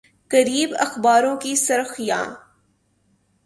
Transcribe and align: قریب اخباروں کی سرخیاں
قریب 0.31 0.69
اخباروں 0.79 1.35
کی 1.37 1.55
سرخیاں 1.55 2.23